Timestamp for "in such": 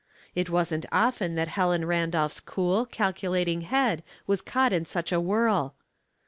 4.73-5.11